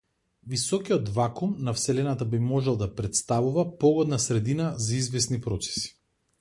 [0.47, 5.97] Високиот вакуум на вселената би можел да претставува погодна средина за извесни процеси.